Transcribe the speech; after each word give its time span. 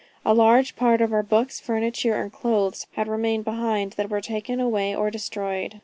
A 0.25 0.33
large 0.33 0.75
part 0.75 0.99
of 0.99 1.13
our 1.13 1.21
books, 1.21 1.59
furniture 1.59 2.15
and 2.19 2.33
clothes, 2.33 2.87
which 2.89 2.95
had 2.95 3.07
remained 3.07 3.45
behind 3.45 3.93
were 3.99 4.05
either 4.05 4.19
taken 4.21 4.59
away 4.59 4.95
or 4.95 5.11
destroyed. 5.11 5.79